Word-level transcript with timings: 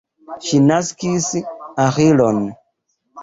Ŝi 0.45 0.61
naskis 0.69 1.27
Aĥilon. 1.85 2.43